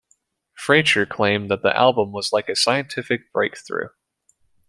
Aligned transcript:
Fraiture 0.55 1.05
claimed 1.05 1.51
that 1.51 1.61
the 1.61 1.77
album 1.77 2.11
was 2.11 2.33
"like 2.33 2.49
a 2.49 2.55
scientific 2.55 3.31
breakthrough". 3.31 3.89